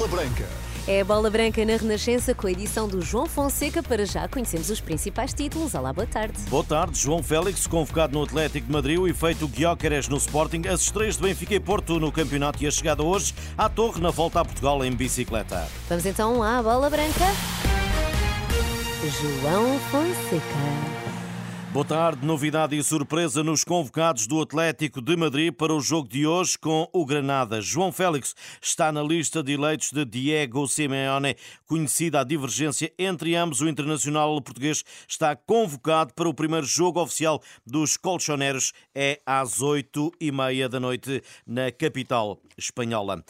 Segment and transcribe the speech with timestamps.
[0.00, 0.48] Bola Branca.
[0.88, 3.82] É a Bola Branca na Renascença com a edição do João Fonseca.
[3.82, 5.74] Para já conhecemos os principais títulos.
[5.74, 6.38] Olá, boa tarde.
[6.48, 6.98] Boa tarde.
[6.98, 11.22] João Félix, convocado no Atlético de Madrid, o efeito Guióqueres no Sporting, as estreias de
[11.22, 14.82] Benfica e Porto no campeonato e a chegada hoje à Torre na volta a Portugal
[14.82, 15.68] em bicicleta.
[15.86, 17.26] Vamos então à Bola Branca.
[19.02, 21.09] João Fonseca.
[21.72, 22.26] Boa tarde.
[22.26, 26.88] Novidade e surpresa nos convocados do Atlético de Madrid para o jogo de hoje com
[26.92, 27.62] o Granada.
[27.62, 31.36] João Félix está na lista de eleitos de Diego Simeone.
[31.68, 37.40] Conhecida a divergência entre ambos, o internacional português está convocado para o primeiro jogo oficial
[37.64, 38.72] dos colchoneros.
[38.92, 43.22] É às oito e meia da noite na capital espanhola.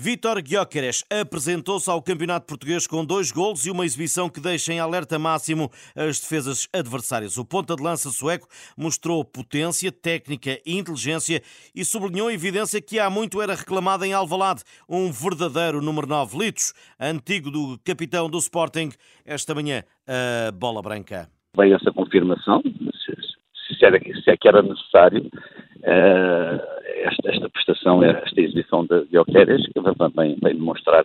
[0.00, 4.78] Vítor Gyökeres apresentou-se ao Campeonato Português com dois golos e uma exibição que deixa em
[4.78, 7.36] alerta máximo as defesas adversárias.
[7.36, 8.46] O ponta de lança sueco
[8.76, 11.40] mostrou potência, técnica e inteligência
[11.74, 16.38] e sublinhou a evidência que há muito era reclamada em Alvalade, um verdadeiro número 9
[16.38, 18.90] Litos, antigo do capitão do Sporting,
[19.24, 21.28] esta manhã a bola branca.
[21.56, 28.40] Veio essa confirmação, se, era, se é que era necessário, uh, esta, esta prestação, esta
[28.40, 31.04] exibição de, de Oqueres, que vem, vem demonstrar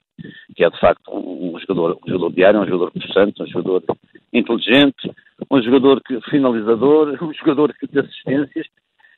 [0.56, 3.84] que é de facto um, jogador, um jogador diário, um jogador possante, um jogador
[4.32, 5.12] inteligente,
[5.50, 8.68] um jogador que, finalizador, um jogador que de assistências,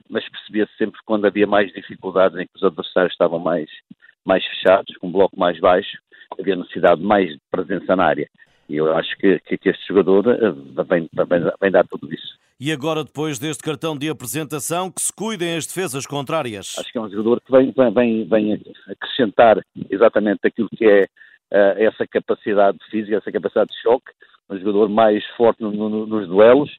[0.10, 3.70] mas percebia-se sempre quando havia mais dificuldades em que os adversários estavam mais,
[4.24, 5.98] mais fechados, com um bloco mais baixo,
[6.40, 8.30] havia necessidade de mais presença na área.
[8.68, 10.52] E eu acho que, que, que este jogador eh,
[10.84, 12.36] vem, vem, vem dar tudo isso.
[12.60, 16.76] E agora, depois deste cartão de apresentação, que se cuidem as defesas contrárias.
[16.80, 21.06] Acho que é um jogador que vem, vem, vem acrescentar exatamente aquilo que é
[21.56, 24.12] uh, essa capacidade física, essa capacidade de choque,
[24.50, 26.70] um jogador mais forte no, no, nos duelos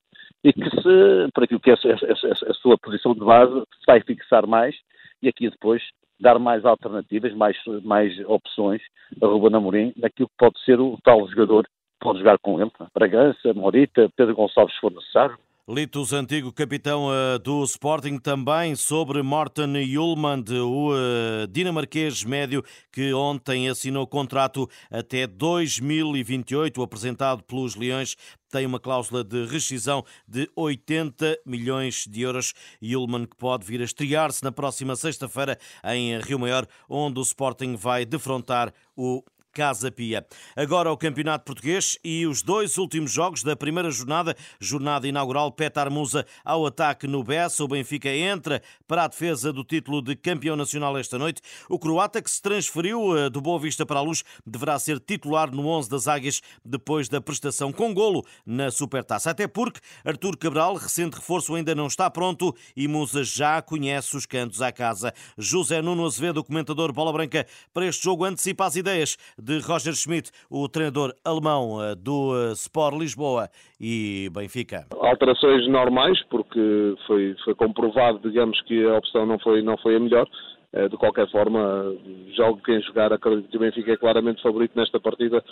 [0.45, 4.01] e que se, por aquilo que é a, a, sua posição de base, se vai
[4.01, 4.77] fixar mais
[5.23, 5.83] e aqui depois
[6.21, 8.81] dar mais alternativas, mais, mais opções
[9.21, 12.71] a Ruben Amorim naquilo que pode ser o tal jogador que pode jogar com ele,
[12.95, 15.37] Bragança, Morita, Pedro Gonçalves se for necessário,
[15.69, 22.63] Litos, antigo capitão uh, do Sporting, também sobre Morten Julmand, o uh, dinamarquês médio
[22.93, 28.17] que ontem assinou contrato até 2028, apresentado pelos Leões,
[28.49, 32.55] tem uma cláusula de rescisão de 80 milhões de euros.
[32.81, 37.75] Julman que pode vir a estrear-se na próxima sexta-feira em Rio Maior, onde o Sporting
[37.75, 39.25] vai defrontar o
[39.57, 40.27] Casa Pia.
[40.55, 45.91] Agora o Campeonato Português e os dois últimos jogos da primeira jornada, jornada inaugural, Petar
[45.91, 47.65] Musa ao ataque no Bessa.
[47.65, 51.41] O Benfica entra para a defesa do título de campeão nacional esta noite.
[51.71, 55.51] O croata, que se transferiu eh, do Boa Vista para a Luz, deverá ser titular
[55.51, 59.31] no 11 das Águias depois da prestação com golo na Supertaça.
[59.31, 64.27] Até porque Artur Cabral, recente reforço, ainda não está pronto e Musa já conhece os
[64.27, 65.15] cantos à casa.
[65.39, 70.33] José Nuno Azevedo, comentador Bola Branca, para este jogo antecipa as ideias de Roger Schmidt,
[70.51, 73.49] o treinador alemão eh, do eh, Sport Lisboa
[73.81, 74.87] e Benfica.
[74.91, 80.01] Alterações normais, porque foi, foi comprovado, digamos, que a opção não foi, não foi a
[80.01, 80.27] melhor.
[80.73, 81.95] Eh, de qualquer forma,
[82.37, 85.45] jogo quem jogar, acredito que o Benfica é claramente favorito nesta partida,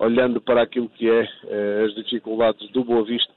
[0.00, 1.22] olhando para aquilo que é
[1.84, 3.32] as dificuldades do Boa Vista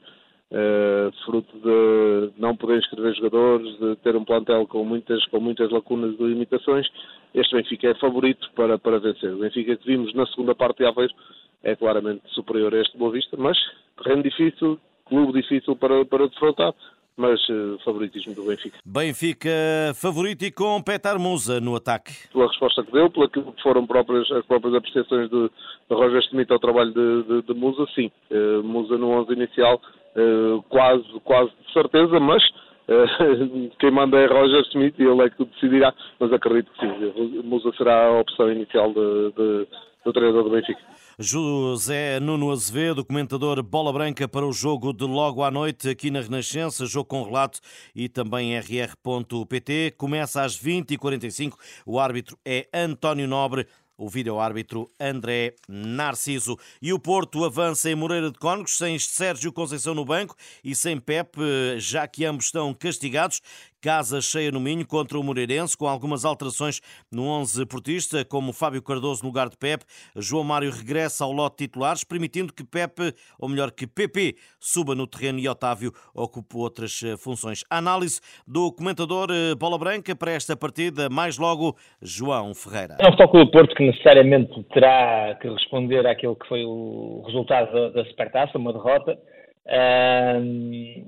[0.50, 5.70] Uh, fruto de não poder inscrever jogadores, de ter um plantel com muitas, com muitas
[5.70, 6.88] lacunas de limitações,
[7.32, 9.32] este Benfica é favorito para, para vencer.
[9.32, 11.14] O Benfica que vimos na segunda parte de Aveiro
[11.62, 13.56] é claramente superior a este Boa Vista, mas
[14.02, 16.74] terreno difícil, clube difícil para, para defrontar,
[17.20, 18.78] mas uh, favoritismo do Benfica.
[18.84, 19.50] Benfica
[19.94, 22.12] favorito e com Petar Musa no ataque.
[22.32, 26.50] Pela resposta que deu, pela que foram próprias, as próprias apreciações de, de Roger Schmidt
[26.52, 28.10] ao trabalho de, de, de Musa, sim.
[28.30, 29.80] Uh, Musa no 11 inicial
[30.16, 32.42] uh, quase, quase de certeza, mas
[33.78, 37.70] quem manda é Roger Smith e ele é que decidirá, mas acredito que sim, Musa
[37.76, 39.66] será a opção inicial de, de,
[40.04, 40.80] do treinador do Benfica.
[41.18, 46.20] José Nuno Azevedo, comentador Bola Branca para o jogo de logo à noite aqui na
[46.22, 47.60] Renascença, jogo com relato
[47.94, 49.94] e também rr.pt.
[49.98, 51.52] Começa às 20h45.
[51.84, 53.66] O árbitro é António Nobre
[54.00, 56.56] o vídeo-árbitro André Narciso.
[56.80, 60.98] E o Porto avança em Moreira de Cónegos, sem Sérgio Conceição no banco e sem
[60.98, 61.40] Pepe,
[61.78, 63.42] já que ambos estão castigados.
[63.80, 66.80] Casa cheia no Minho contra o Moreirense, com algumas alterações
[67.10, 69.86] no 11 portista, como Fábio Cardoso no lugar de Pepe.
[70.14, 75.06] João Mário regressa ao lote titulares, permitindo que Pepe, ou melhor que PP, suba no
[75.06, 77.64] terreno e Otávio ocupe outras eh, funções.
[77.70, 82.98] A análise do comentador eh, Bola Branca para esta partida, mais logo, João Ferreira.
[83.00, 87.92] É um Futebol do Porto que necessariamente terá que responder àquilo que foi o resultado
[87.92, 89.18] da, Supertaça, uma derrota.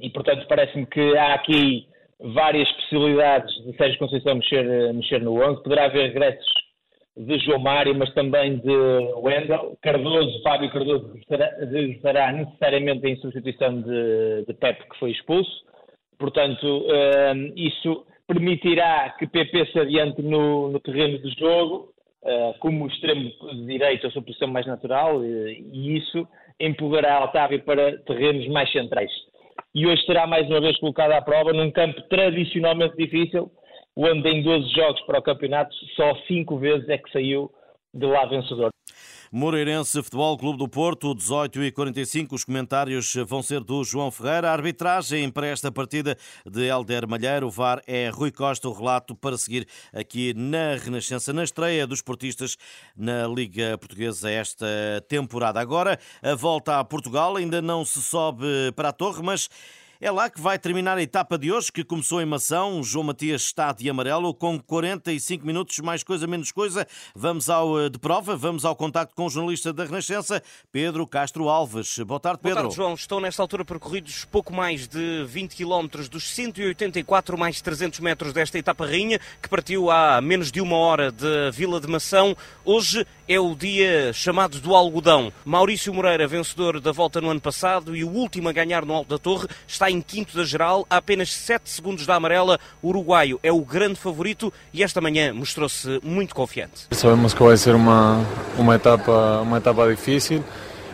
[0.00, 1.91] E portanto parece-me que há aqui
[2.34, 5.62] várias possibilidades de Sérgio Conceição mexer, mexer no 11.
[5.62, 6.62] Poderá haver regressos
[7.16, 8.74] de João Mário, mas também de
[9.16, 9.76] Wendel.
[9.82, 15.50] Cardoso, Fábio Cardoso, estará necessariamente em substituição de, de Pepe, que foi expulso.
[16.18, 21.92] Portanto, uh, isso permitirá que PP se adiante no, no terreno de jogo,
[22.22, 23.30] uh, como extremo
[23.66, 26.26] direito, a sua posição mais natural, e, e isso
[26.58, 29.10] empurrará Otávio para terrenos mais centrais.
[29.74, 33.50] E hoje será mais uma vez colocado à prova num campo tradicionalmente difícil,
[33.96, 37.50] onde em 12 jogos para o campeonato só 5 vezes é que saiu
[37.94, 38.71] de lá vencedor.
[39.34, 42.34] Moreirense Futebol Clube do Porto, 18 e 45.
[42.34, 44.50] Os comentários vão ser do João Ferreira.
[44.50, 47.46] A arbitragem para esta partida de Helder Malheiro.
[47.46, 48.68] O VAR é Rui Costa.
[48.68, 52.58] O relato para seguir aqui na Renascença, na estreia dos portistas
[52.94, 54.66] na Liga Portuguesa esta
[55.08, 55.58] temporada.
[55.58, 57.36] Agora, a volta a Portugal.
[57.36, 58.44] Ainda não se sobe
[58.76, 59.48] para a torre, mas
[60.02, 62.82] é lá que vai terminar a etapa de hoje, que começou em Mação.
[62.82, 66.84] João Matias está de amarelo, com 45 minutos, mais coisa, menos coisa.
[67.14, 71.48] Vamos ao eh, de prova, vamos ao contacto com o jornalista da Renascença, Pedro Castro
[71.48, 72.00] Alves.
[72.00, 72.56] Boa tarde, Pedro.
[72.56, 72.94] Boa tarde, João.
[72.94, 78.58] Estão nesta altura percorridos pouco mais de 20 km dos 184 mais 300 metros desta
[78.58, 82.36] etapa rainha, que partiu há menos de uma hora de Vila de Mação.
[82.64, 85.32] Hoje é o dia chamado do algodão.
[85.44, 89.10] Maurício Moreira, vencedor da volta no ano passado e o último a ganhar no Alto
[89.10, 92.58] da Torre, está em quinto da geral, a apenas 7 segundos da amarela.
[92.80, 96.86] O uruguaio é o grande favorito e esta manhã mostrou-se muito confiante.
[96.92, 98.24] Sabemos que vai ser uma,
[98.56, 100.42] uma, etapa, uma etapa difícil.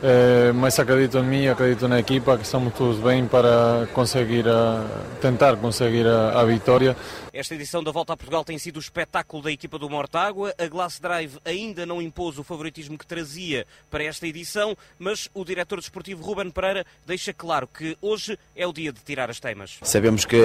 [0.03, 4.85] É, mas acredito em mim, acredito na equipa, que estamos todos bem para conseguir a,
[5.21, 6.97] tentar conseguir a, a, vitória.
[7.33, 10.55] Esta edição da Volta a Portugal tem sido o espetáculo da equipa do Mortágua.
[10.57, 15.45] A Glass Drive ainda não impôs o favoritismo que trazia para esta edição, mas o
[15.45, 19.79] diretor desportivo Ruben Pereira deixa claro que hoje é o dia de tirar as teimas.
[19.83, 20.39] Sabemos que,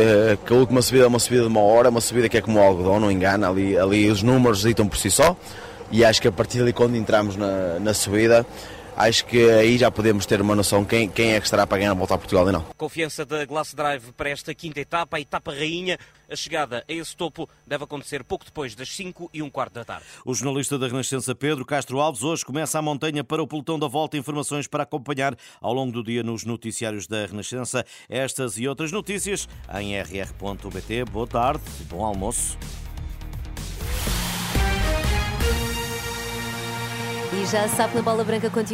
[0.45, 2.59] que a última subida é uma subida de uma hora, uma subida que é como
[2.59, 5.37] o algodão, não engana, ali, ali os números ditam por si só,
[5.91, 8.45] e acho que a partir dali quando entramos na, na subida
[8.95, 11.91] acho que aí já podemos ter uma noção quem, quem é que estará para ganhar
[11.91, 12.65] a volta a Portugal e não.
[12.77, 15.97] Confiança da Glass Drive para esta quinta etapa, a etapa rainha.
[16.29, 19.85] A chegada a esse topo deve acontecer pouco depois das 5 e um quarto da
[19.85, 20.05] tarde.
[20.25, 23.87] O jornalista da Renascença Pedro Castro Alves hoje começa a montanha para o pelotão da
[23.87, 24.17] volta.
[24.17, 27.85] Informações para acompanhar ao longo do dia nos noticiários da Renascença.
[28.09, 29.47] Estas e outras notícias
[29.79, 31.05] em rr.bt.
[31.05, 32.57] Boa tarde, bom almoço.
[37.35, 38.71] E já sabe na bola branca continua.